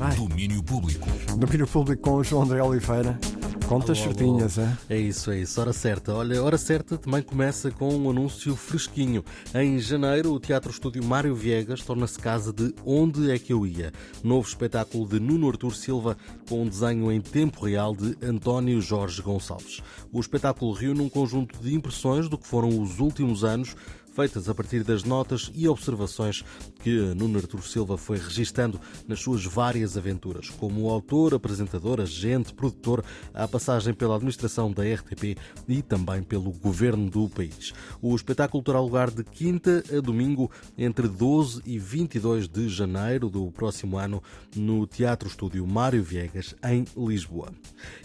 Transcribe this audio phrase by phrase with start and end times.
[0.00, 0.16] Vai.
[0.16, 1.06] Domínio público.
[1.36, 3.18] Domínio público com o João André Oliveira.
[3.68, 4.18] Contas Alô, alô.
[4.18, 4.78] certinhas, é?
[4.88, 5.60] É isso, é isso.
[5.60, 6.14] Hora certa.
[6.14, 9.22] Olha, hora certa também começa com um anúncio fresquinho.
[9.54, 13.92] Em janeiro, o Teatro Estúdio Mário Viegas torna-se casa de Onde é que eu ia?
[14.24, 16.16] Novo espetáculo de Nuno Artur Silva
[16.48, 19.82] com um desenho em tempo real de António Jorge Gonçalves.
[20.10, 23.76] O espetáculo reúne um conjunto de impressões do que foram os últimos anos
[24.12, 26.44] feitas a partir das notas e observações
[26.82, 33.04] que Nuno Artur Silva foi registando nas suas várias aventuras, como autor, apresentador, agente, produtor,
[33.32, 35.36] à passagem pela administração da RTP
[35.68, 37.72] e também pelo governo do país.
[38.00, 43.50] O espetáculo terá lugar de quinta a domingo, entre 12 e 22 de janeiro do
[43.50, 44.22] próximo ano,
[44.54, 47.52] no Teatro Estúdio Mário Viegas, em Lisboa.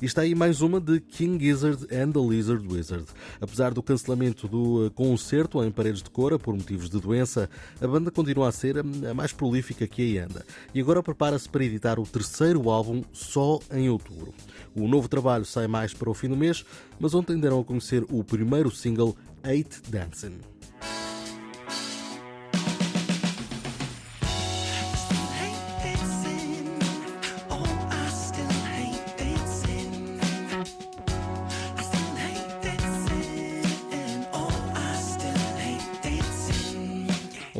[0.00, 3.06] E está aí mais uma de King Gizzard and the Lizard Wizard.
[3.40, 7.48] Apesar do cancelamento do eh, concerto em Paredes de Cora por motivos de doença,
[7.80, 10.44] a banda continua a ser a mais prolífica que aí anda.
[10.74, 14.34] E agora prepara-se para editar o terceiro álbum só em outubro.
[14.74, 16.64] O novo trabalho sai mais para o fim do mês,
[16.98, 20.38] mas ontem deram a conhecer o primeiro single, Eight Dancing.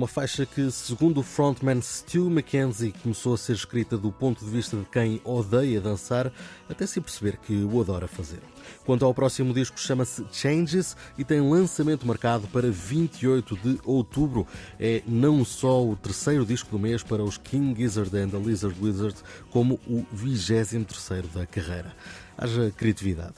[0.00, 4.50] Uma faixa que, segundo o frontman Stu Mackenzie, começou a ser escrita do ponto de
[4.50, 6.32] vista de quem odeia dançar,
[6.70, 8.40] até se perceber que o adora fazer.
[8.86, 14.46] Quanto ao próximo disco, chama-se Changes e tem lançamento marcado para 28 de outubro.
[14.78, 18.74] É não só o terceiro disco do mês para os King Gizzard and the Lizard
[18.80, 19.16] Wizard,
[19.50, 21.94] como o 23 da carreira.
[22.38, 23.34] Haja criatividade.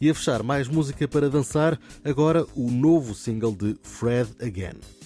[0.00, 5.05] E a fechar, mais música para dançar, agora o novo single de Fred Again.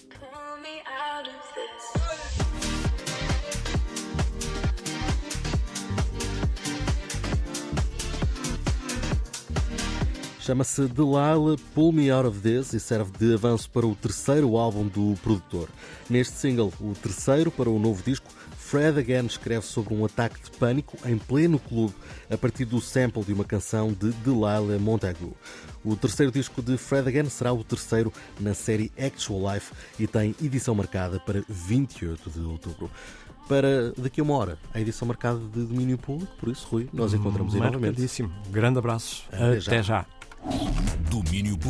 [10.40, 11.36] Chama-se Delilah
[11.74, 15.68] Pull Me Out of This e serve de avanço para o terceiro álbum do produtor.
[16.08, 20.50] Neste single, o terceiro para o novo disco, Fred Again escreve sobre um ataque de
[20.56, 21.92] pânico em pleno clube
[22.30, 25.36] a partir do sample de uma canção de Delilah Montagu.
[25.84, 30.34] O terceiro disco de Fred Again será o terceiro na série Actual Life e tem
[30.42, 32.90] edição marcada para 28 de outubro.
[33.46, 37.12] Para daqui a uma hora, a edição marcada de domínio público, por isso, Rui, nós
[37.12, 37.96] encontramos aí novamente.
[38.50, 39.24] Grande abraço.
[39.30, 39.72] Até já.
[39.72, 40.06] Até já.
[41.10, 41.60] Domínio público.